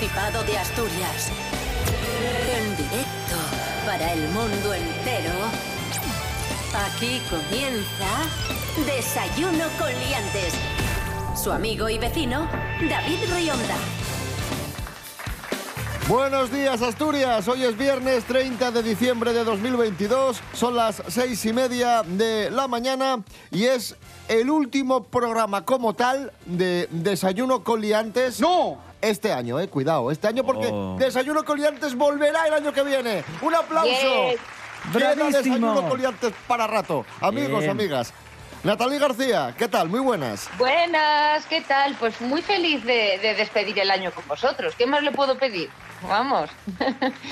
[0.00, 1.30] Principado de Asturias.
[2.56, 3.36] En directo
[3.84, 5.34] para el mundo entero.
[6.86, 8.08] Aquí comienza
[8.86, 10.54] Desayuno con Liantes.
[11.36, 12.48] Su amigo y vecino,
[12.88, 13.76] David Rionda.
[16.08, 21.52] Buenos días Asturias, hoy es viernes 30 de diciembre de 2022, son las seis y
[21.52, 23.94] media de la mañana y es
[24.28, 28.40] el último programa como tal de Desayuno con Liantes.
[28.40, 28.89] ¡No!
[29.00, 30.96] Este año, eh, cuidado, este año porque Oh.
[30.98, 33.24] Desayuno con Liantes volverá el año que viene.
[33.40, 33.90] Un aplauso.
[34.92, 35.26] Bravísimo.
[35.30, 37.04] Desayuno con Liantes para rato.
[37.20, 37.70] Amigos, Bien.
[37.70, 38.12] amigas.
[38.62, 39.88] Natalie García, ¿qué tal?
[39.88, 40.50] Muy buenas.
[40.58, 41.94] Buenas, ¿qué tal?
[41.98, 44.74] Pues muy feliz de, de despedir el año con vosotros.
[44.76, 45.70] ¿Qué más le puedo pedir?
[46.08, 46.50] Vamos.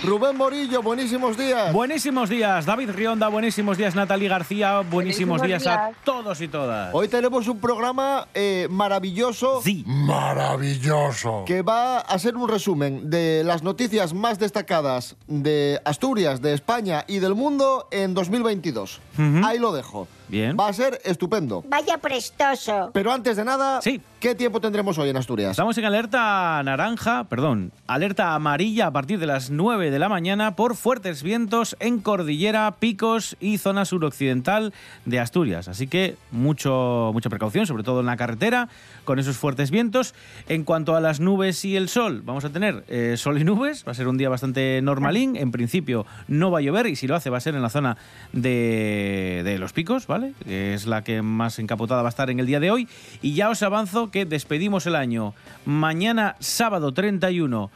[0.04, 1.72] Rubén Morillo, buenísimos días.
[1.72, 6.94] Buenísimos días, David Rionda, buenísimos días, Natalie García, buenísimos, Buenísimos días, a todos y todas.
[6.94, 9.60] Hoy tenemos un programa eh, maravilloso.
[9.62, 9.84] Sí.
[9.86, 11.44] Maravilloso.
[11.46, 17.04] que va a ser un resumen de las noticias más destacadas de Asturias, de España
[17.06, 19.00] y del mundo en 2022.
[19.14, 19.46] Ujú.
[19.46, 20.08] Ahí lo dejo.
[20.28, 20.56] Bien.
[20.60, 21.64] Va a ser estupendo.
[21.68, 22.90] Vaya prestoso.
[22.92, 24.00] Pero antes de nada, Sí.
[24.20, 25.52] ¿Qué tiempo tendremos hoy en Asturias?
[25.52, 30.56] Estamos en alerta naranja, perdón, alerta amarilla a partir de las 9 de la mañana
[30.56, 34.72] por fuertes vientos en cordillera, picos y zona suroccidental
[35.04, 35.68] de Asturias.
[35.68, 38.68] Así que mucho, mucha precaución, sobre todo en la carretera,
[39.04, 40.14] con esos fuertes vientos.
[40.48, 43.84] En cuanto a las nubes y el sol, vamos a tener eh, sol y nubes.
[43.86, 45.36] Va a ser un día bastante normalín.
[45.36, 47.70] En principio no va a llover y si lo hace va a ser en la
[47.70, 47.96] zona
[48.32, 50.32] de, de los picos, ¿vale?
[50.46, 52.88] Es la que más encapotada va a estar en el día de hoy.
[53.22, 57.70] Y ya os avanzo que despedimos el año mañana sábado 31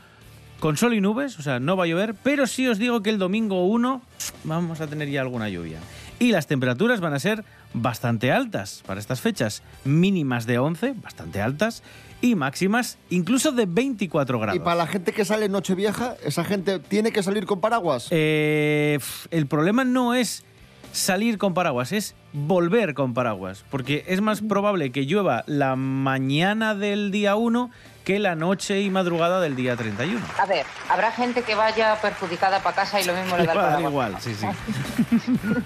[0.60, 3.10] con sol y nubes, o sea, no va a llover, pero sí os digo que
[3.10, 4.00] el domingo 1
[4.44, 5.78] vamos a tener ya alguna lluvia.
[6.20, 11.42] Y las temperaturas van a ser bastante altas para estas fechas, mínimas de 11, bastante
[11.42, 11.82] altas,
[12.20, 14.56] y máximas incluso de 24 grados.
[14.56, 18.06] Y para la gente que sale en Nochevieja, esa gente tiene que salir con paraguas.
[18.10, 19.00] Eh,
[19.32, 20.44] el problema no es
[20.92, 23.64] salir con paraguas, es volver con paraguas.
[23.70, 27.70] Porque es más probable que llueva la mañana del día 1
[28.04, 30.20] que la noche y madrugada del día 31.
[30.38, 33.58] A ver, habrá gente que vaya perjudicada para casa y lo mismo le da el
[33.58, 33.90] Igual, paraguas.
[33.90, 34.46] igual, sí, sí.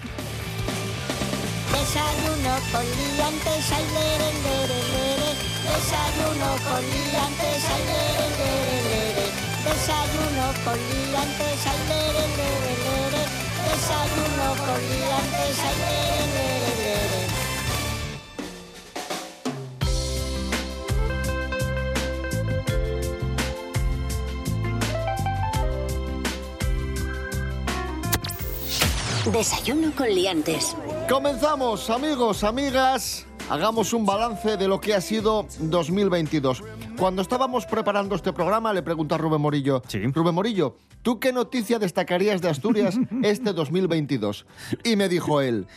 [1.73, 5.31] Desayuno con liantes, ay, lere, lere, lere.
[5.65, 9.27] Desayuno con liantes, ay, lere, lere, lere.
[9.65, 12.66] Desayuno con liantes, ay, lere, lere.
[13.77, 17.37] Desayuno con liantes, ay, lere, lere, lere.
[29.31, 30.75] Desayuno con Liantes.
[31.11, 33.27] Comenzamos, amigos, amigas.
[33.51, 36.63] Hagamos un balance de lo que ha sido 2022.
[36.99, 39.83] Cuando estábamos preparando este programa, le pregunté a Rubén Morillo.
[39.87, 39.99] Sí.
[40.07, 44.45] Rubén Morillo, ¿tú qué noticia destacarías de Asturias este 2022?
[44.83, 45.69] Y me dijo él,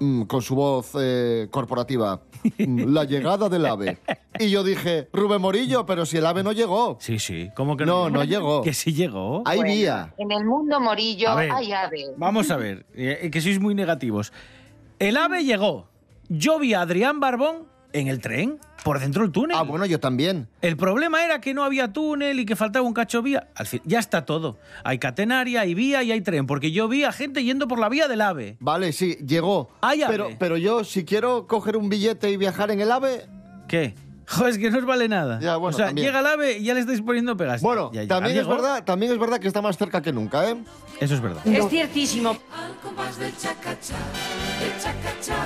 [0.00, 2.20] mm, con su voz eh, corporativa,
[2.58, 3.96] mm, la llegada del ave.
[4.38, 6.98] Y yo dije, Rubén Morillo, pero si el ave no llegó.
[7.00, 8.60] Sí, sí, ¿cómo que No, no llegó.
[8.60, 9.42] Que sí llegó.
[9.46, 10.14] Hay Bueno, vía.
[10.18, 11.50] En el mundo morillo ver.
[11.50, 12.12] hay ave.
[12.18, 14.30] Vamos a ver, eh, que sois muy negativos.
[14.98, 15.88] El ave llegó.
[16.28, 19.56] Yo vi a Adrián Barbón en el tren, por dentro del túnel.
[19.58, 20.46] Ah, bueno, yo también.
[20.60, 23.48] El problema era que no había túnel y que faltaba un cacho vía.
[23.56, 24.58] Al fin, ya está todo.
[24.84, 27.88] Hay catenaria, hay vía y hay tren, porque yo vi a gente yendo por la
[27.88, 28.56] vía del ave.
[28.60, 29.70] Vale, sí, llegó.
[29.80, 30.12] Hay ave.
[30.12, 33.26] Pero, pero yo, si quiero coger un billete y viajar en el ave,
[33.66, 33.94] ¿Qué?
[34.28, 35.38] Joder, es que no os vale nada.
[35.40, 36.06] Ya, bueno, o sea, también.
[36.06, 37.60] llega el ave y ya le estáis poniendo pegas.
[37.62, 40.48] Bueno, Ya, ya, también es verdad, también es verdad que está más cerca que nunca,
[40.48, 40.56] ¿eh?
[41.00, 41.46] Eso es verdad.
[41.46, 42.30] Es ciertísimo.
[42.30, 43.96] Al compás del chacachá,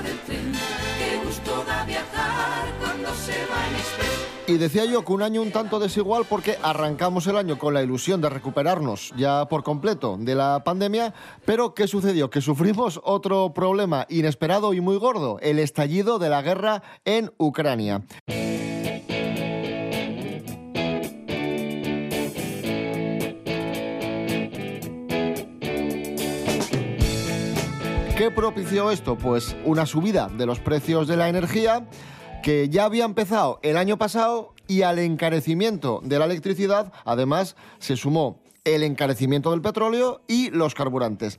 [0.02, 0.52] del tren,
[0.98, 4.54] qué gusto da viajar cuando se va en.
[4.54, 7.82] Y decía yo que un año un tanto desigual porque arrancamos el año con la
[7.82, 11.12] ilusión de recuperarnos ya por completo de la pandemia,
[11.44, 12.30] pero ¿qué sucedió?
[12.30, 18.02] Que sufrimos otro problema inesperado y muy gordo, el estallido de la guerra en Ucrania.
[28.18, 29.16] ¿Qué propició esto?
[29.16, 31.86] Pues una subida de los precios de la energía
[32.42, 37.96] que ya había empezado el año pasado y al encarecimiento de la electricidad, además, se
[37.96, 41.38] sumó el encarecimiento del petróleo y los carburantes.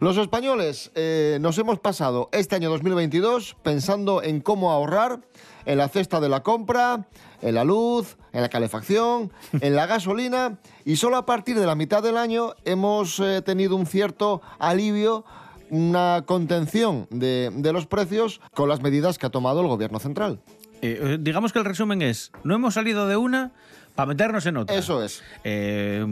[0.00, 5.20] Los españoles eh, nos hemos pasado este año 2022 pensando en cómo ahorrar
[5.64, 7.08] en la cesta de la compra,
[7.40, 11.76] en la luz, en la calefacción, en la gasolina y solo a partir de la
[11.76, 15.24] mitad del año hemos eh, tenido un cierto alivio,
[15.70, 20.40] una contención de, de los precios con las medidas que ha tomado el gobierno central.
[20.82, 23.52] Eh, eh, digamos que el resumen es, no hemos salido de una
[23.94, 24.76] para meternos en otra.
[24.76, 25.22] Eso es.
[25.44, 26.04] Eh,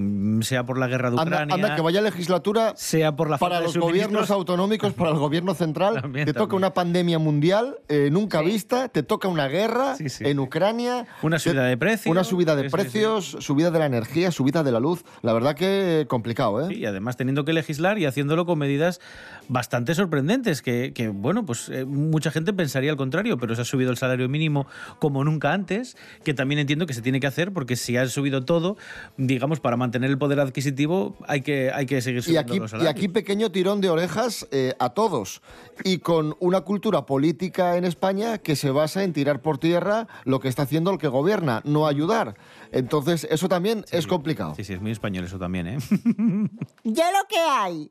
[0.42, 3.60] sea por la guerra de Anda, Ucrania, anda, que vaya legislatura sea por la para
[3.60, 6.00] los gobiernos autonómicos, para el gobierno central.
[6.02, 6.58] También, te toca también.
[6.58, 10.38] una pandemia mundial eh, nunca vista, te toca una guerra Sí, sí, en.
[10.38, 11.06] Ucrania.
[11.22, 12.10] Una subida de precios.
[12.10, 15.04] Una subida de precios, subida de la energía, subida de la luz.
[15.22, 16.68] La verdad que complicado, ¿eh?
[16.68, 19.00] Sí, y además teniendo que legislar y haciéndolo con medidas
[19.48, 23.64] bastante sorprendentes, que, que, bueno, pues eh, mucha gente pensaría al contrario, pero se ha
[23.64, 24.66] subido el salario mínimo
[24.98, 28.44] como nunca antes, que también entiendo que se tiene que hacer, porque si ha subido
[28.44, 28.76] todo,
[29.16, 32.70] digamos, para mantener el poder adquisitivo hay que, hay que seguir Y subiendo aquí, los
[32.70, 32.90] y salarios.
[32.94, 35.42] aquí pequeño tirón de orejas eh, a todos.
[35.84, 40.40] Y con una cultura política en España que se basa en tirar por tierra lo
[40.40, 42.34] que está haciendo el que gobierna, no ayudar.
[42.72, 44.54] Entonces, eso también es complicado.
[44.54, 45.78] Sí, sí, es muy español eso también, ¿eh?
[46.84, 47.90] Ya lo que hay.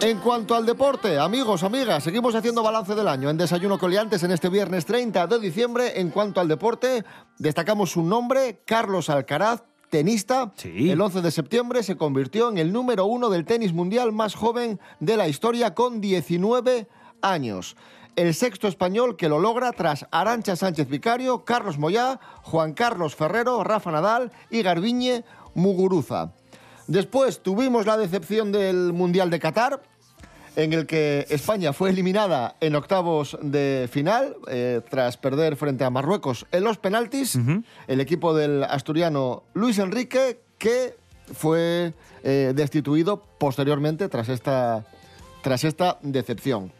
[0.00, 4.30] En cuanto al deporte, amigos, amigas, seguimos haciendo balance del año en Desayuno Coliantes en
[4.30, 6.00] este viernes 30 de diciembre.
[6.00, 7.04] En cuanto al deporte,
[7.38, 10.52] destacamos su nombre, Carlos Alcaraz, tenista.
[10.54, 10.90] Sí.
[10.90, 14.78] El 11 de septiembre se convirtió en el número uno del tenis mundial más joven
[15.00, 16.86] de la historia con 19
[17.20, 17.76] años.
[18.14, 23.64] El sexto español que lo logra tras Arancha Sánchez Vicario, Carlos Moyá, Juan Carlos Ferrero,
[23.64, 25.24] Rafa Nadal y Garbiñe
[25.54, 26.34] Muguruza.
[26.88, 29.82] Después tuvimos la decepción del Mundial de Qatar,
[30.56, 35.90] en el que España fue eliminada en octavos de final eh, tras perder frente a
[35.90, 37.38] Marruecos en los penaltis.
[37.86, 40.96] El equipo del asturiano Luis Enrique, que
[41.34, 41.92] fue
[42.24, 44.86] eh, destituido posteriormente tras esta,
[45.42, 46.72] tras esta decepción.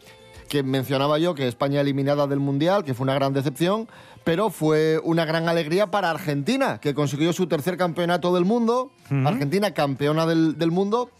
[0.49, 3.87] Que mencionaba yo que España eliminada del Mundial, que fue una gran decepción,
[4.23, 8.91] pero fue una gran alegría para Argentina, que consiguió su tercer campeonato del mundo.
[9.25, 11.11] Argentina campeona del, del mundo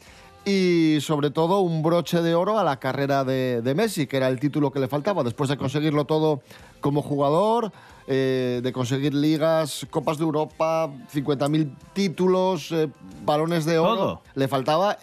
[0.46, 4.28] y sobre todo un broche de oro a la carrera de, de Messi, que era
[4.28, 6.42] el título que le faltaba, después de conseguirlo todo
[6.82, 7.72] como jugador,
[8.12, 12.90] eh, de conseguir ligas, Copas de Europa, 50.000 títulos, eh,
[13.24, 13.96] balones de oro.
[13.96, 14.22] Todo.
[14.34, 14.98] Le faltaba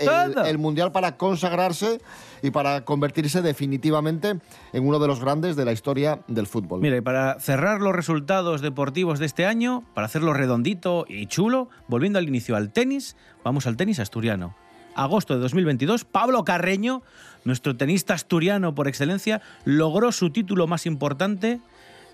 [0.44, 2.00] el, Mundial para consagrarse
[2.42, 4.40] y para convertirse definitivamente
[4.72, 6.80] en uno de los grandes de la historia del fútbol.
[6.80, 11.68] Mira, y para cerrar los resultados deportivos de este año, para hacerlo redondito y chulo,
[11.86, 14.56] volviendo al inicio al tenis, vamos al tenis asturiano.
[14.96, 17.02] Agosto de 2022, Pablo Carreño,
[17.44, 21.60] nuestro tenista asturiano por excelencia, logró su título más importante,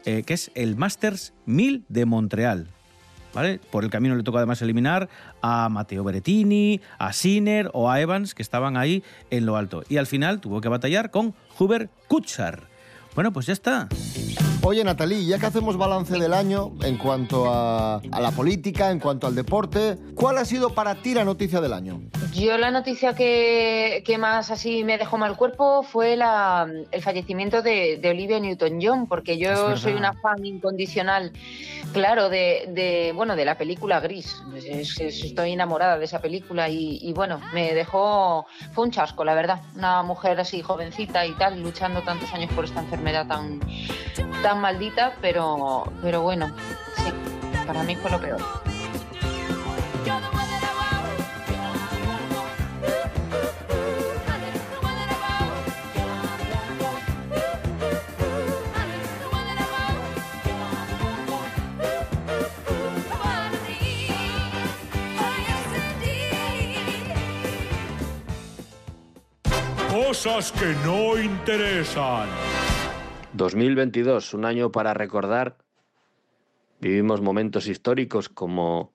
[0.04, 2.68] eh, que es el Masters 1000 de Montreal.
[3.32, 3.60] ¿Vale?
[3.70, 5.08] Por el camino le tocó además eliminar
[5.40, 9.84] a Matteo Berrettini, a Sinner o a Evans, que estaban ahí en lo alto.
[9.88, 12.68] Y al final tuvo que batallar con Hubert Kutschar.
[13.14, 13.88] Bueno, pues ya está.
[14.64, 19.00] Oye, Natalí, ya que hacemos balance del año en cuanto a, a la política, en
[19.00, 22.00] cuanto al deporte, ¿cuál ha sido para ti la noticia del año?
[22.32, 27.60] Yo la noticia que, que más así me dejó mal cuerpo fue la, el fallecimiento
[27.60, 31.32] de, de Olivia Newton-John, porque yo soy una fan incondicional,
[31.92, 34.40] claro, de, de, bueno de la película Gris.
[34.54, 39.24] Es- es- estoy enamorada de esa película y, y, bueno, me dejó fue un chasco,
[39.24, 39.60] la verdad.
[39.76, 43.60] Una mujer así jovencita y tal, luchando tantos años por esta enfermedad tan
[44.42, 46.54] tan maldita, pero pero bueno,
[46.96, 47.12] sí,
[47.66, 48.40] para mí fue lo peor.
[69.90, 72.51] Cosas que no interesan.
[73.34, 75.56] 2022, un año para recordar.
[76.80, 78.92] Vivimos momentos históricos como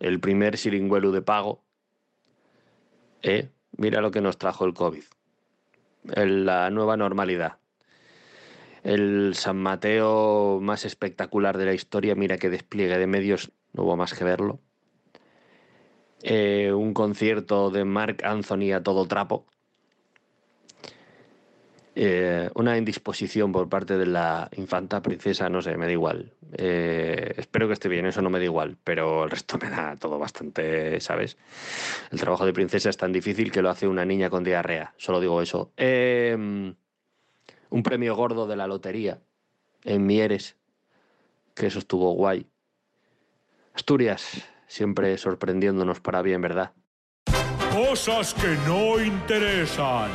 [0.00, 1.62] el primer siringuelu de pago.
[3.22, 5.04] Eh, mira lo que nos trajo el COVID.
[6.14, 7.58] El- la nueva normalidad.
[8.82, 13.96] El San Mateo más espectacular de la historia, mira qué despliegue de medios, no hubo
[13.96, 14.60] más que verlo.
[16.22, 19.46] Eh, un concierto de Mark Anthony a todo trapo.
[21.94, 26.32] Eh, una indisposición por parte de la infanta princesa, no sé, me da igual.
[26.52, 29.96] Eh, espero que esté bien, eso no me da igual, pero el resto me da
[29.96, 31.36] todo bastante, ¿sabes?
[32.12, 35.20] El trabajo de princesa es tan difícil que lo hace una niña con diarrea, solo
[35.20, 35.72] digo eso.
[35.76, 36.36] Eh,
[37.70, 39.18] un premio gordo de la lotería
[39.84, 40.56] en Mieres,
[41.54, 42.46] que eso estuvo guay.
[43.74, 46.72] Asturias, siempre sorprendiéndonos para bien, ¿verdad?
[47.72, 50.10] Cosas que no interesan.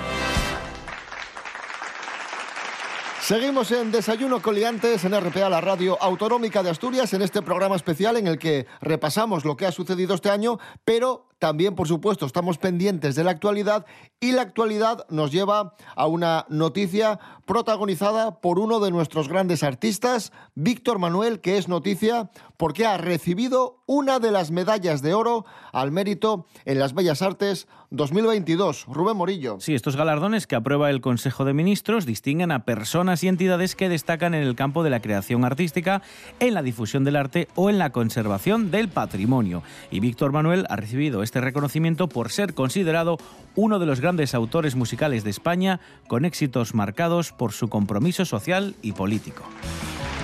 [3.25, 8.17] Seguimos en Desayuno Coliantes en RPA, la radio autonómica de Asturias, en este programa especial
[8.17, 12.58] en el que repasamos lo que ha sucedido este año, pero también, por supuesto, estamos
[12.58, 13.86] pendientes de la actualidad
[14.20, 20.34] y la actualidad nos lleva a una noticia protagonizada por uno de nuestros grandes artistas,
[20.56, 25.92] Víctor Manuel, que es noticia porque ha recibido una de las medallas de oro al
[25.92, 28.86] mérito en las Bellas Artes 2022.
[28.88, 29.58] Rubén Morillo.
[29.60, 33.90] Sí, estos galardones que aprueba el Consejo de Ministros distinguen a personas y entidades que
[33.90, 36.02] destacan en el campo de la creación artística,
[36.40, 39.62] en la difusión del arte o en la conservación del patrimonio.
[39.92, 43.18] Y Víctor Manuel ha recibido este reconocimiento por ser considerado
[43.56, 48.75] uno de los grandes autores musicales de España con éxitos marcados por su compromiso social
[48.82, 49.44] y político.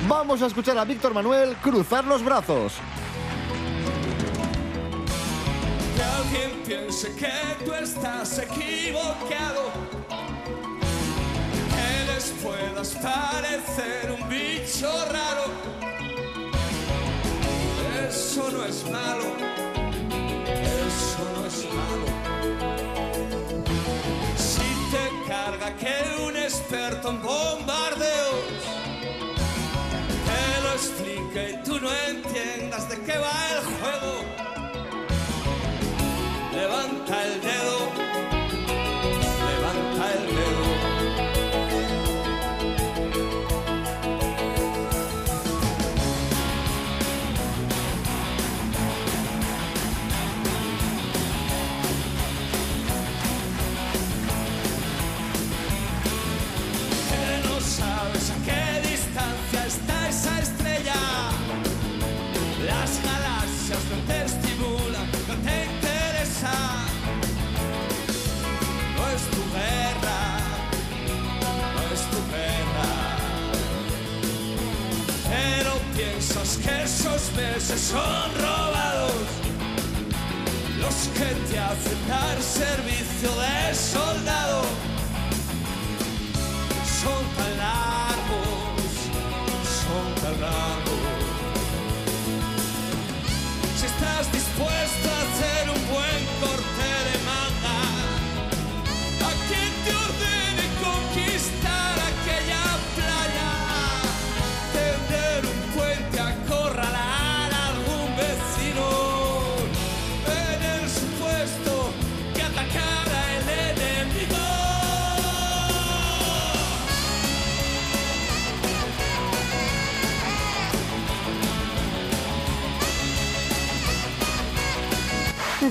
[0.08, 2.74] Vamos a escuchar a Víctor Manuel cruzar los brazos.
[5.96, 9.72] Que alguien piense que tú estás equivocado.
[11.70, 15.44] Que les puedas parecer un bicho raro.
[18.08, 19.71] Eso no es malo.
[21.22, 22.08] No es malo.
[24.38, 28.62] Si te carga que un experto en bombardeos
[30.28, 33.51] te lo explique y tú no entiendas de qué va
[76.62, 79.14] que esos meses son robados.
[80.80, 84.91] Los que te hacen dar servicio de soldado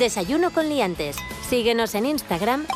[0.00, 1.18] Desayuno con liantes.
[1.46, 2.66] Síguenos en Instagram,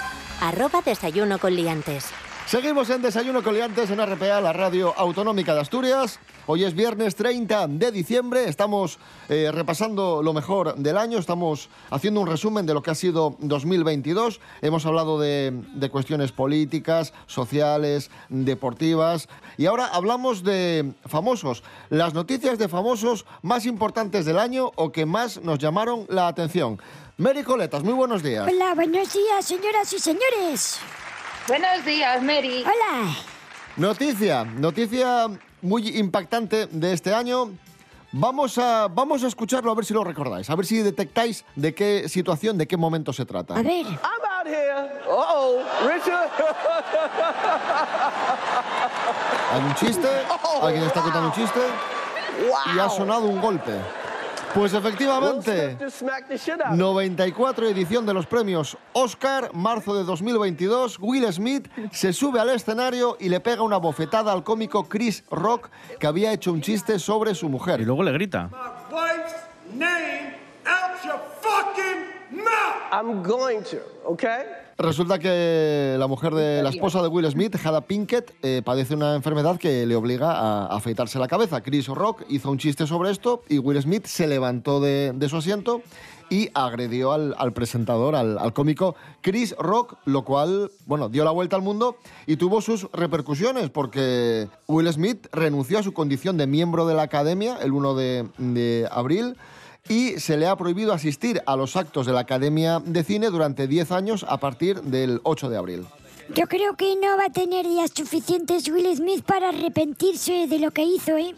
[0.43, 2.05] arroba desayuno con liantes.
[2.45, 6.21] Seguimos en Desayuno Coliantes en RPA, la radio autonómica de Asturias.
[6.47, 8.99] Hoy es viernes 30 de diciembre, estamos
[9.31, 13.37] eh, repasando lo mejor del año, estamos haciendo un resumen de lo que ha sido
[13.41, 14.41] 2022.
[14.61, 22.59] Hemos hablado de, de cuestiones políticas, sociales, deportivas y ahora hablamos de famosos, las noticias
[22.59, 26.79] de famosos más importantes del año o que más nos llamaron la atención.
[27.17, 28.47] Mary Coletas, muy buenos días.
[28.53, 30.79] Hola, buenos días, señoras y señores.
[31.49, 32.63] Buenos días, Mary.
[32.65, 33.15] Hola.
[33.77, 35.31] Noticia, noticia
[35.65, 37.51] muy impactante de este año.
[38.13, 41.75] Vamos a, vamos a escucharlo a ver si lo recordáis, a ver si detectáis de
[41.75, 43.55] qué situación, de qué momento se trata.
[43.55, 43.85] A ver.
[43.85, 45.03] I'm out here.
[45.09, 46.31] Uh-oh, Richard.
[49.53, 50.09] Hay un chiste,
[50.63, 51.61] alguien está contando un chiste
[52.75, 53.73] y ha sonado un golpe.
[54.55, 56.79] Pues efectivamente, Smith just smacked the shit out of him.
[56.79, 60.99] 94 edición de los premios Oscar, marzo de 2022.
[61.01, 65.71] Will Smith se sube al escenario y le pega una bofetada al cómico Chris Rock
[65.99, 67.81] que había hecho un chiste sobre su Y mujer.
[67.81, 68.49] luego le grita.
[72.93, 74.45] I'm going to, okay?
[74.77, 79.15] Resulta que la mujer de la esposa de Will Smith, Hada Pinkett, eh, padece una
[79.15, 81.61] enfermedad que le obliga a afeitarse la cabeza.
[81.61, 85.37] Chris Rock hizo un chiste sobre esto y Will Smith se levantó de, de su
[85.37, 85.83] asiento
[86.29, 91.31] y agredió al, al presentador, al, al cómico Chris Rock, lo cual, bueno, dio la
[91.31, 96.47] vuelta al mundo y tuvo sus repercusiones porque Will Smith renunció a su condición de
[96.47, 99.37] miembro de la academia el 1 de, de abril
[99.89, 103.67] y se le ha prohibido asistir a los actos de la Academia de Cine durante
[103.67, 105.87] 10 años a partir del 8 de abril.
[106.35, 110.71] Yo creo que no va a tener días suficientes Will Smith para arrepentirse de lo
[110.71, 111.35] que hizo, ¿eh?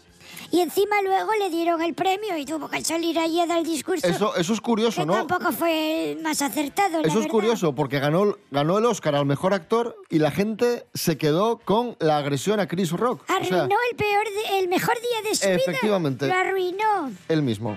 [0.49, 3.65] Y encima luego le dieron el premio y tuvo que salir ahí a dar el
[3.65, 4.07] discurso.
[4.07, 5.13] Eso, eso es curioso, que ¿no?
[5.13, 7.29] tampoco fue el más acertado, la Eso es verdad.
[7.31, 11.97] curioso porque ganó, ganó el Oscar al mejor actor y la gente se quedó con
[11.99, 13.23] la agresión a Chris Rock.
[13.23, 15.55] O sea, Arruinó el peor, de- el mejor día de su vida.
[15.57, 16.27] Efectivamente.
[16.27, 17.11] Lo arruinó.
[17.27, 17.75] él mismo.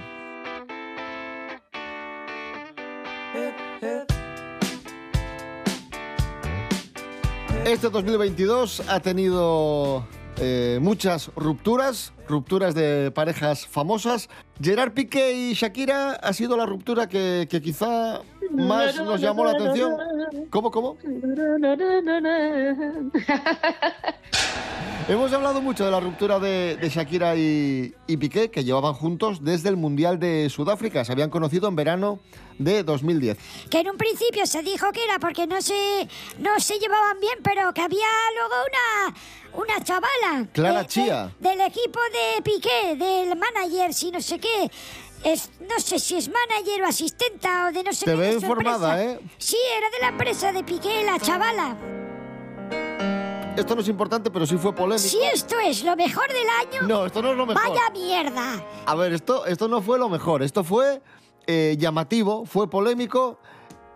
[7.71, 10.05] Este 2022 ha tenido
[10.39, 14.29] eh, muchas rupturas, rupturas de parejas famosas.
[14.61, 18.23] Gerard Piqué y Shakira ha sido la ruptura que, que quizá
[18.53, 19.97] más nos llamó la atención.
[20.51, 20.97] ¿Cómo, cómo?
[25.09, 29.43] Hemos hablado mucho de la ruptura de, de Shakira y, y Piqué, que llevaban juntos
[29.43, 31.05] desde el Mundial de Sudáfrica.
[31.05, 32.21] Se habían conocido en verano
[32.59, 33.37] de 2010.
[33.71, 36.07] Que en un principio se dijo que era porque no se,
[36.39, 38.07] no se llevaban bien, pero que había
[38.39, 40.47] luego una, una chavala.
[40.53, 41.33] Clara de- Chía.
[41.41, 44.71] de- del equipo de Piqué, del manager, si no sé qué.
[45.25, 48.17] Es, no sé si es manager o asistenta o de no sé Te qué.
[48.17, 49.25] de veo informada, empresa.
[49.27, 49.35] ¿eh?
[49.39, 51.77] Sí, era de la empresa de Piqué, la chavala.
[53.57, 55.07] Esto no es importante, pero sí fue polémico.
[55.07, 57.69] Si esto es lo mejor del año, No, esto no es lo mejor.
[57.69, 58.65] vaya mierda.
[58.87, 60.43] A ver, esto, esto no fue lo mejor.
[60.43, 61.03] Esto fue
[61.47, 63.39] eh, llamativo, fue polémico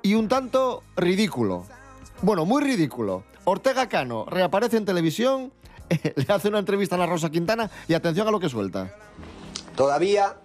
[0.02, 1.64] y un tanto ridículo.
[2.20, 3.24] Bueno, muy ridículo.
[3.44, 5.52] Ortega Cano reaparece en televisión,
[6.16, 8.94] le hace una entrevista a la Rosa Quintana y atención a lo que suelta.
[9.76, 10.36] Todavía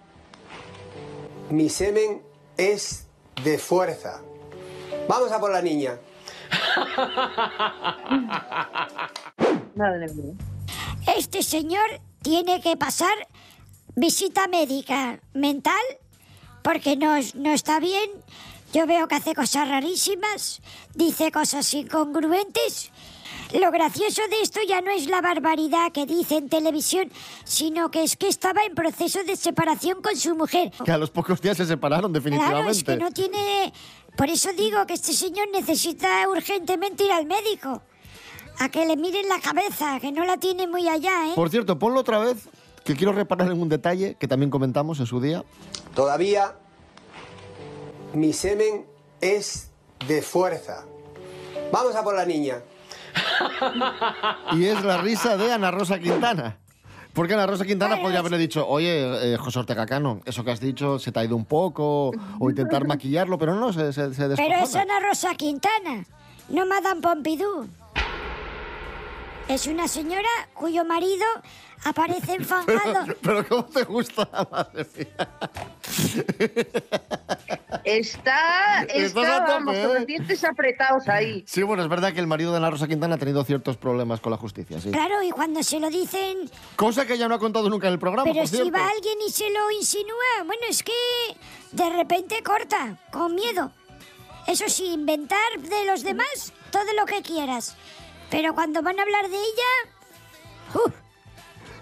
[1.50, 2.22] mi semen
[2.58, 3.06] es
[3.44, 4.22] de fuerza.
[5.08, 5.98] Vamos a por la niña.
[9.75, 10.34] Madre mía.
[11.18, 11.88] Este señor
[12.22, 13.13] tiene que pasar
[13.96, 15.82] visita médica mental
[16.63, 18.10] porque no, es- no está bien.
[18.74, 20.62] Yo veo que hace cosas rarísimas,
[20.94, 22.91] dice cosas incongruentes.
[23.53, 27.12] Lo gracioso de esto ya no es la barbaridad que dice en televisión,
[27.44, 30.72] sino que es que estaba en proceso de separación con su mujer.
[30.86, 32.56] Que a los pocos días se separaron definitivamente.
[32.56, 33.74] Claro, es que no tiene...
[34.15, 37.81] Por eso digo que este señor necesita urgentemente ir al médico.
[38.59, 41.31] A que le miren la cabeza, que no la tiene muy allá, ¿eh?
[41.33, 42.50] Por cierto, ponlo otra vez,
[42.83, 45.44] que quiero reparar en un detalle que también comentamos en su día.
[45.96, 46.55] Todavía
[48.14, 48.85] mi semen
[49.22, 49.72] es
[50.07, 50.85] de fuerza.
[51.72, 52.62] Vamos a por la niña.
[54.53, 56.58] Y es la risa de Ana Rosa Quintana.
[57.14, 60.44] Porque Ana Rosa Quintana Bueno, podría es- haberle dicho, oye, eh, José Ortega Cano, eso
[60.44, 63.92] que has dicho se te ha ido un poco, o intentar maquillarlo, pero no, se,
[63.94, 66.05] se, se Pero es Ana Rosa Quintana,
[66.50, 67.68] no Madame Pompidou.
[69.50, 71.25] Es una señora cuyo marido
[71.83, 73.16] aparece enfangado.
[73.24, 74.29] Pero ¿cómo te gusta?
[74.51, 75.29] Madre mía.
[77.83, 79.83] Está, está tope, vamos, ¿eh?
[79.83, 81.44] con los dientes apretados ahí.
[81.48, 84.22] Sí, bueno, es verdad que el marido de Ana Rosa Quintana ha tenido ciertos problemas
[84.22, 84.92] con la justicia, sí.
[84.92, 88.00] Claro, y cuando se lo dicen, Cosa que ella no ha contado nunca en el
[88.00, 88.72] programa, pero por si cierto.
[88.72, 90.94] va alguien y se lo insinúa, bueno, es que
[91.72, 93.72] de repente corta, con miedo.
[94.46, 97.75] Eso sí, inventar de los demás todo lo que quieras.
[98.29, 100.92] Pero cuando van a hablar de ella, ¡uh!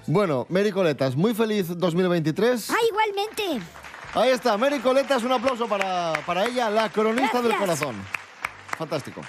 [0.08, 2.70] Bueno, Mary Coletas, muy feliz 2023.
[2.70, 3.66] ¡ah, igualmente!
[4.14, 7.96] Ahí está, Mary Coletas, un aplauso para, para ella, la cronista del corazón.
[8.78, 9.22] Fantástico.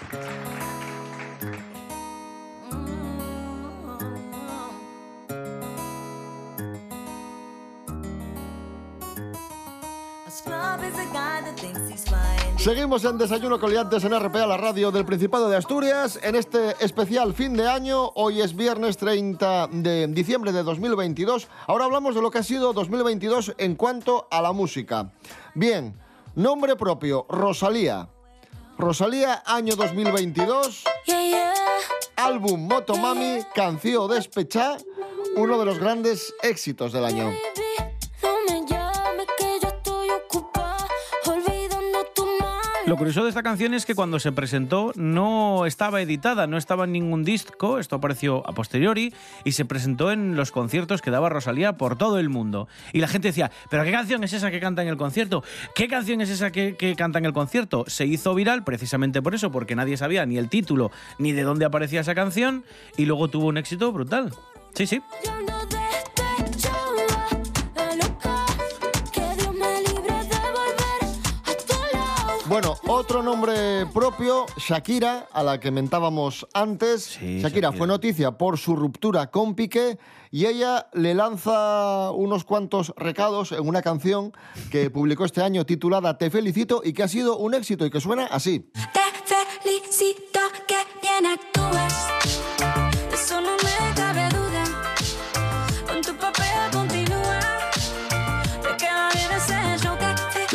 [12.58, 17.32] Seguimos en Desayuno Coliantes en RPA, la radio del Principado de Asturias, en este especial
[17.32, 18.10] fin de año.
[18.16, 21.46] Hoy es viernes 30 de diciembre de 2022.
[21.68, 25.12] Ahora hablamos de lo que ha sido 2022 en cuanto a la música.
[25.54, 25.94] Bien,
[26.34, 28.08] nombre propio, Rosalía.
[28.76, 30.82] Rosalía, año 2022.
[32.16, 34.78] Álbum Motomami, canción Despechá,
[35.36, 37.32] uno de los grandes éxitos del año.
[42.88, 46.84] Lo curioso de esta canción es que cuando se presentó no estaba editada, no estaba
[46.84, 49.12] en ningún disco, esto apareció a posteriori
[49.44, 52.66] y se presentó en los conciertos que daba Rosalía por todo el mundo.
[52.94, 55.44] Y la gente decía, ¿pero qué canción es esa que canta en el concierto?
[55.74, 57.84] ¿Qué canción es esa que, que canta en el concierto?
[57.88, 61.66] Se hizo viral precisamente por eso, porque nadie sabía ni el título ni de dónde
[61.66, 62.64] aparecía esa canción
[62.96, 64.32] y luego tuvo un éxito brutal.
[64.72, 65.02] Sí, sí.
[72.60, 77.04] Bueno, otro nombre propio, Shakira, a la que mentábamos antes.
[77.04, 77.72] Sí, Shakira, Shakira.
[77.72, 79.96] fue noticia por su ruptura con Piqué
[80.32, 84.32] y ella le lanza unos cuantos recados en una canción
[84.72, 88.00] que publicó este año titulada Te felicito y que ha sido un éxito y que
[88.00, 88.68] suena así.
[88.92, 89.07] Te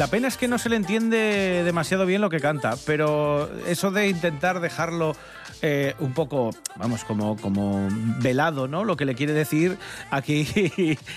[0.03, 3.89] La pena es que no se le entiende demasiado bien lo que canta, pero eso
[3.89, 5.15] de intentar dejarlo
[5.61, 7.87] eh, un poco, vamos, como, como
[8.19, 8.83] velado, ¿no?
[8.83, 9.77] Lo que le quiere decir
[10.11, 10.45] aquí,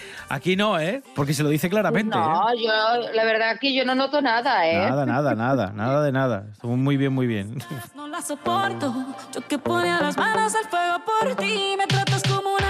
[0.29, 1.03] aquí no, ¿eh?
[1.17, 2.17] Porque se lo dice claramente.
[2.17, 2.21] ¿eh?
[2.21, 4.89] No, yo, la verdad que yo no noto nada, ¿eh?
[4.89, 6.47] Nada, nada, nada, nada de nada.
[6.53, 7.59] Estuvo muy bien, muy bien.
[7.97, 8.95] No la soporto.
[9.35, 11.75] Yo que ponía las manos al fuego por ti.
[11.77, 12.66] Me tratas como una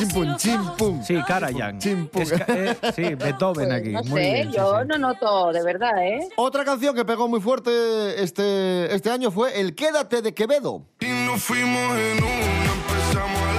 [0.00, 1.02] Chimpum, chimpum.
[1.04, 1.78] Sí, Karajan.
[1.78, 2.22] Chimpum.
[2.22, 3.90] Es ca- eh, sí, Beethoven aquí.
[3.90, 4.86] No muy sé, bien, sí, yo sí.
[4.88, 6.28] no noto, de verdad, ¿eh?
[6.36, 10.82] Otra canción que pegó muy fuerte este, este año fue El Quédate de Quevedo.
[11.00, 13.49] Y nos fuimos en una, empezamos a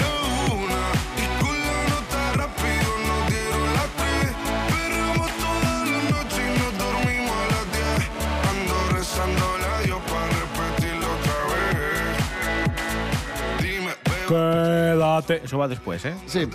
[15.19, 16.13] Eso va después, ¿eh?
[16.25, 16.47] Sí.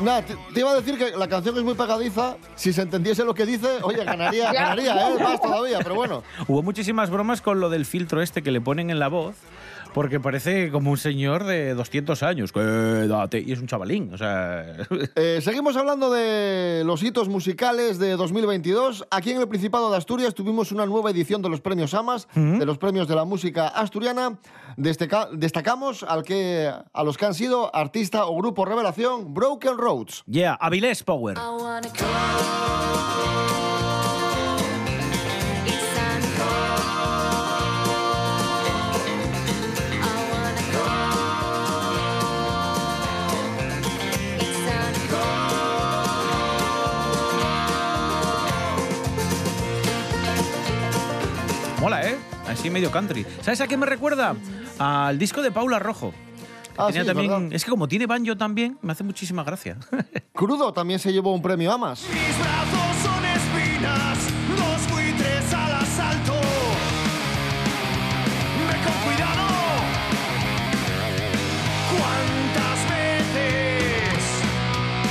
[0.00, 2.36] Nada, te, te iba a decir que la canción es muy pegadiza.
[2.56, 4.60] Si se entendiese lo que dice, oye, ganaría, Ya.
[4.62, 5.14] ganaría, ¿eh?
[5.22, 6.22] Más todavía, pero bueno.
[6.46, 9.34] Hubo muchísimas bromas con lo del filtro este que le ponen en la voz.
[9.98, 12.52] Porque parece como un señor de 200 años.
[12.52, 13.40] Quédate.
[13.44, 14.14] Y es un chavalín.
[14.14, 14.64] O sea.
[15.16, 19.06] Eh, seguimos hablando de los hitos musicales de 2022.
[19.10, 22.64] Aquí en el Principado de Asturias tuvimos una nueva edición de los premios AMAS, de
[22.64, 24.38] los premios de la música asturiana.
[24.76, 30.22] Destaca- destacamos al que, a los que han sido artista o grupo revelación Broken Roads.
[30.26, 31.36] Yeah, Avilés Power.
[31.36, 33.17] I wanna go.
[52.58, 53.24] Así medio country.
[53.42, 54.34] ¿Sabes a qué me recuerda?
[54.80, 56.12] Al disco de Paula Rojo.
[56.76, 57.48] Ah, Tenía sí, también, ¿verdad?
[57.52, 59.76] es que como tiene banjo también, me hace muchísima gracia.
[60.32, 62.02] Crudo también se llevó un premio AMAS.
[62.08, 64.18] Mis brazos son espinas,
[64.56, 66.32] dos buitres al asalto.
[68.66, 69.48] Ve con cuidado.
[71.96, 74.42] ¿Cuántas veces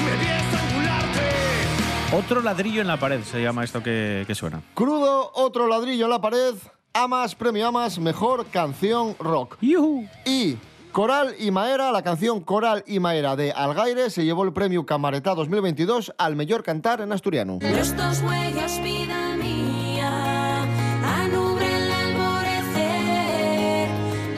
[0.05, 2.15] me vi estrangularte?
[2.17, 4.61] Otro ladrillo en la pared se llama esto que, que suena.
[4.73, 6.53] Crudo, otro ladrillo en la pared.
[6.97, 9.57] AMAS, premio AMAS, mejor canción rock.
[9.61, 10.57] Y
[10.91, 15.35] Coral y Maera, la canción Coral y Maera de Algaire, se llevó el premio Camareta
[15.35, 17.59] 2022 al mejor cantar en asturiano.
[17.61, 20.63] Los dos huellas, vida mía,
[21.03, 23.89] anubre el alborecer.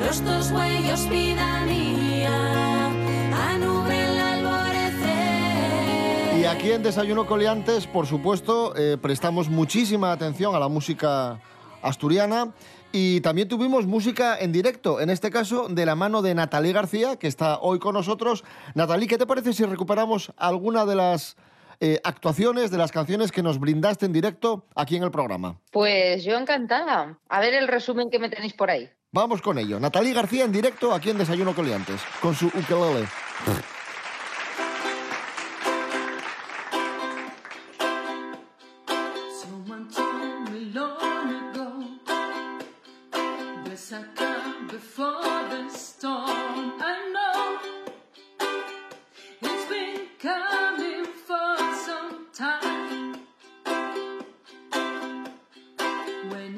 [0.05, 2.89] Los dos huellos, vida mía,
[3.53, 4.99] anubre el alborecer.
[6.41, 11.39] Y aquí en Desayuno Coliantes, por supuesto, eh, prestamos muchísima atención a la música
[11.81, 12.53] asturiana
[12.91, 17.17] y también tuvimos música en directo, en este caso de la mano de Natalí García,
[17.17, 18.43] que está hoy con nosotros.
[18.73, 21.37] Natalí, ¿qué te parece si recuperamos alguna de las
[21.79, 25.59] eh, actuaciones, de las canciones que nos brindaste en directo aquí en el programa?
[25.71, 27.19] Pues yo encantada.
[27.29, 28.89] A ver el resumen que me tenéis por ahí.
[29.11, 29.79] Vamos con ello.
[29.79, 33.07] Natalí García en directo aquí en Desayuno Coliantes, con su ukelele.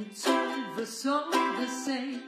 [0.02, 2.22] It's over, so the same.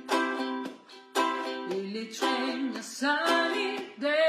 [1.70, 4.23] Lily train, a sunny day.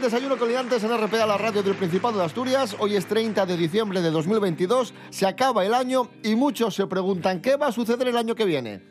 [0.00, 2.74] En Desayuno Coliantes en RPA, la radio del Principado de Asturias.
[2.78, 7.42] Hoy es 30 de diciembre de 2022, se acaba el año y muchos se preguntan
[7.42, 8.82] qué va a suceder el año que viene.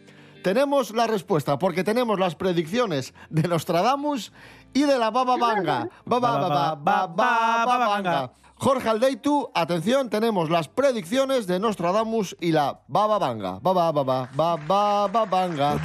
[0.43, 4.31] Tenemos la respuesta porque tenemos las predicciones de Nostradamus
[4.71, 5.89] y de la Baba Vanga.
[6.05, 8.31] Baba, baba, baba, baba, Vanga.
[8.53, 13.57] Jorge Aldeitu, atención, tenemos las predicciones de Nostradamus y la Baba Vanga.
[13.63, 15.79] Baba, baba, baba, baba, Vanga.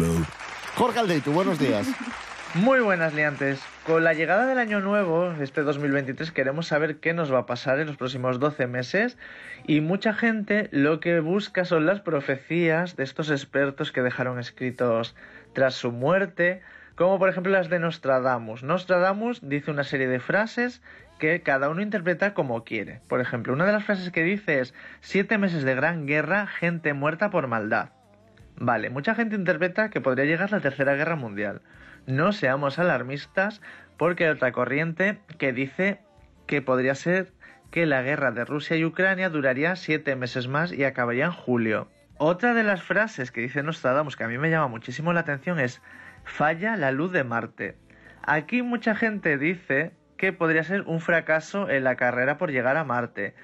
[0.77, 1.87] Jorge Aldeitu, buenos días.
[2.55, 3.61] Muy buenas liantes.
[3.85, 7.81] Con la llegada del año nuevo, este 2023, queremos saber qué nos va a pasar
[7.81, 9.19] en los próximos 12 meses
[9.67, 15.17] y mucha gente lo que busca son las profecías de estos expertos que dejaron escritos
[15.53, 16.63] tras su muerte,
[16.95, 18.63] como por ejemplo las de Nostradamus.
[18.63, 20.81] Nostradamus dice una serie de frases
[21.19, 23.01] que cada uno interpreta como quiere.
[23.09, 26.93] Por ejemplo, una de las frases que dice es siete meses de gran guerra, gente
[26.93, 27.89] muerta por maldad.
[28.57, 31.61] Vale, mucha gente interpreta que podría llegar la Tercera Guerra Mundial.
[32.07, 33.63] No seamos alarmistas
[33.97, 36.01] porque hay otra corriente que dice
[36.47, 37.33] que podría ser
[37.71, 41.89] que la guerra de Rusia y Ucrania duraría siete meses más y acabaría en julio.
[42.19, 45.59] Otra de las frases que dice Nostradamus que a mí me llama muchísimo la atención
[45.59, 45.83] es
[46.25, 47.77] falla la luz de Marte.
[48.23, 52.85] Aquí mucha gente dice que podría ser un fracaso en la carrera por llegar a
[52.85, 53.35] Marte.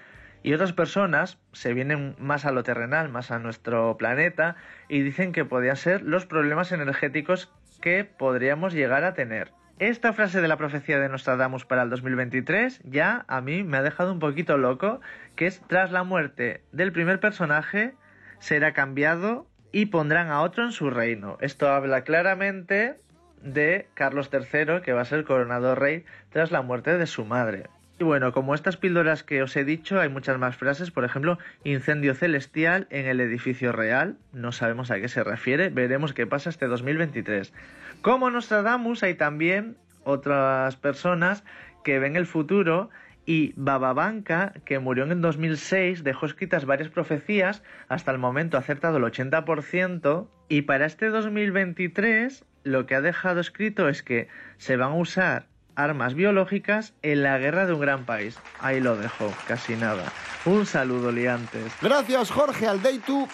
[0.43, 4.57] Y otras personas se vienen más a lo terrenal, más a nuestro planeta,
[4.89, 9.53] y dicen que podrían ser los problemas energéticos que podríamos llegar a tener.
[9.79, 13.83] Esta frase de la profecía de Nostradamus para el 2023 ya a mí me ha
[13.83, 15.01] dejado un poquito loco,
[15.37, 17.95] que es tras la muerte del primer personaje
[18.41, 21.39] será cambiado y pondrán a otro en su reino.
[21.41, 23.01] Esto habla claramente
[23.43, 27.71] de Carlos III, que va a ser coronado rey tras la muerte de su madre.
[28.01, 30.91] Y bueno, como estas píldoras que os he dicho, hay muchas más frases.
[30.91, 34.17] Por ejemplo, incendio celestial en el edificio real.
[34.33, 35.69] No sabemos a qué se refiere.
[35.69, 37.53] Veremos qué pasa este 2023.
[38.01, 41.45] Como Nostradamus, hay también otras personas
[41.85, 42.89] que ven el futuro
[43.27, 48.61] y Bababanca, que murió en el 2006, dejó escritas varias profecías, hasta el momento ha
[48.61, 54.77] acertado el 80%, y para este 2023 lo que ha dejado escrito es que se
[54.77, 55.50] van a usar
[55.85, 58.37] armas biológicas en la guerra de un gran país.
[58.61, 60.05] Ahí lo dejo, casi nada.
[60.45, 61.73] Un saludo, liantes.
[61.83, 63.29] Gracias, Jorge Aldeitu.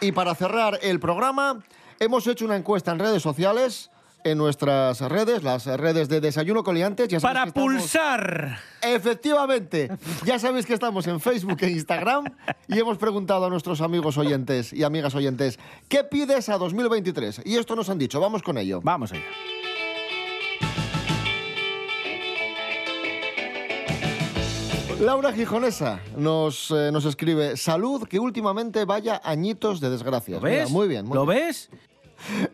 [0.00, 1.60] Y para cerrar el programa,
[2.00, 3.90] hemos hecho una encuesta en redes sociales,
[4.24, 7.08] en nuestras redes, las redes de Desayuno Coliantes.
[7.08, 8.58] Ya Para estamos- pulsar.
[8.80, 9.90] Efectivamente,
[10.24, 12.24] ya sabéis que estamos en Facebook e Instagram
[12.68, 17.42] y hemos preguntado a nuestros amigos oyentes y amigas oyentes, ¿qué pides a 2023?
[17.44, 18.80] Y esto nos han dicho, vamos con ello.
[18.82, 19.22] Vamos allá.
[25.00, 30.36] Laura Gijonesa nos, eh, nos escribe, salud, que últimamente vaya añitos de desgracia.
[30.36, 30.70] ¿Lo ves?
[30.70, 31.06] muy bien.
[31.06, 31.46] muy ¿Lo bien.
[31.46, 31.70] ves?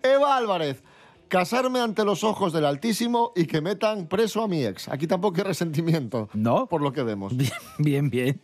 [0.02, 0.82] Eva Álvarez,
[1.28, 4.88] casarme ante los ojos del Altísimo y que metan preso a mi ex.
[4.88, 6.28] Aquí tampoco hay resentimiento.
[6.32, 6.66] No.
[6.66, 7.36] Por lo que vemos.
[7.36, 8.40] Bien, bien, bien.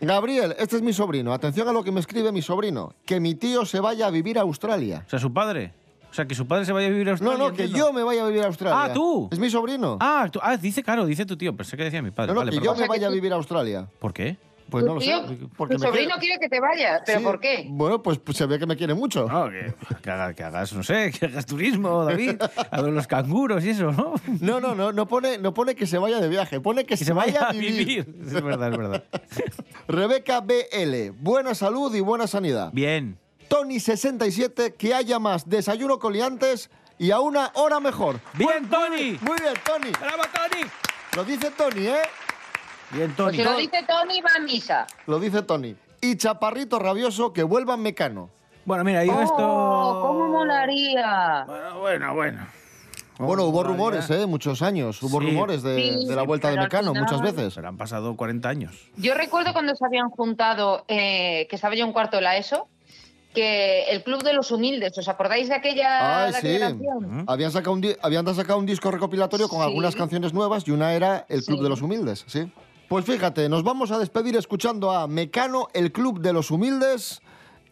[0.00, 1.32] Gabriel, este es mi sobrino.
[1.32, 2.94] Atención a lo que me escribe mi sobrino.
[3.06, 5.04] Que mi tío se vaya a vivir a Australia.
[5.06, 5.72] O sea, su padre.
[6.10, 7.38] O sea, que su padre se vaya a vivir a No, Australia.
[7.38, 7.86] no, que entiendo.
[7.88, 8.84] yo me vaya a vivir a Australia.
[8.84, 9.28] Ah, tú.
[9.30, 9.98] Es mi sobrino.
[10.00, 11.54] Ah, tú- ah, dice, claro, dice tu tío.
[11.56, 12.28] Pensé que decía mi padre.
[12.28, 12.76] no, no, vale, que perdón.
[12.76, 13.86] yo me vaya a vivir a Australia.
[13.98, 14.36] ¿Por qué?
[14.70, 15.06] Pues no lo sé.
[15.06, 17.66] Tío, Porque tu sobrino quiere- quiere que te vayas, ¿pero Sí, por qué?
[17.70, 19.26] Bueno, pues, pues se ve que me quiere mucho.
[19.26, 22.36] No, que, que haga- que hagas, no sé, que hagas turismo, David.
[22.70, 24.12] A ver los canguros y eso, ¿no?
[24.40, 27.04] No, no, no, no pone, no pone que se vaya de viaje, pone que, Que
[27.04, 27.86] se vaya a vivir.
[27.86, 28.14] vivir.
[28.26, 29.04] Es verdad, es verdad.
[29.88, 32.70] Rebeca BL, buena salud y buena sanidad.
[32.72, 33.16] Bien.
[33.48, 38.20] Tony67, que haya más desayuno coliantes y a una hora mejor.
[38.34, 39.18] Bien, Tony.
[39.20, 39.90] Muy bien, Tony.
[40.00, 40.62] ¡Bravo, Tony!
[41.16, 42.02] Lo dice Tony, ¿eh?
[42.90, 43.36] Bien, Pues Tony.
[43.38, 44.86] si lo dice Tony, va a misa.
[45.06, 45.76] Lo dice Tony.
[46.00, 48.30] Y Chaparrito Rabioso, que vuelvan mecano.
[48.64, 49.36] Bueno, mira, yo esto...
[49.38, 51.44] Oh, ¿Cómo molaría?
[51.46, 52.46] Bueno, bueno, bueno.
[53.18, 54.10] Bueno, hubo Vale, rumores.
[54.10, 54.26] ¿eh?
[54.26, 55.02] Muchos años.
[55.02, 55.26] Hubo Sí.
[55.26, 57.54] rumores de, Sí, de la vuelta de pero mecano final- muchas veces.
[57.54, 58.90] Se le han pasado 40 años.
[58.96, 62.68] Yo recuerdo cuando se habían juntado, eh, que estaba yo en cuarto de la ESO,
[63.38, 66.58] que el Club de los Humildes, ¿os acordáis de aquella, aquella sí.
[66.58, 67.24] canción?
[67.28, 69.64] Habían sacado, un habían sacado un disco recopilatorio con Sí.
[69.64, 71.62] algunas canciones nuevas y una era El Club Sí.
[71.62, 72.50] de los Humildes, ¿sí?
[72.88, 77.20] Pues fíjate, nos vamos a despedir escuchando a Mecano, El Club de los Humildes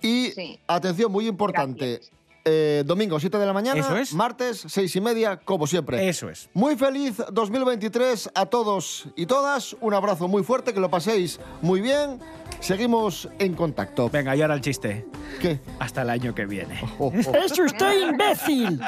[0.01, 0.61] y, Sí.
[0.69, 2.01] atención, muy importante,
[2.45, 4.13] eh, domingo 7 de la mañana, Eso es.
[4.15, 6.09] martes 6 y media, como siempre.
[6.09, 6.49] Eso es.
[6.55, 9.75] Muy feliz 2023 a todos y todas.
[9.81, 12.21] Un abrazo muy fuerte, que lo paséis muy bien.
[12.61, 14.09] Seguimos en contacto.
[14.11, 15.07] Venga, y ahora el chiste.
[15.41, 15.61] ¿Qué?
[15.79, 16.81] Hasta el año que viene.
[16.99, 17.35] Oh, oh.
[17.37, 18.81] ¡Es usted imbécil!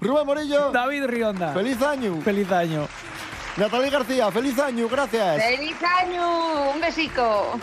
[0.00, 1.52] Rubén Morillo, David Rionda.
[1.52, 2.20] feliz año.
[2.20, 2.86] Feliz año.
[3.56, 5.42] Natalie García, feliz año, gracias.
[5.42, 6.72] ¡Feliz año!
[6.74, 7.58] ¡Un besico!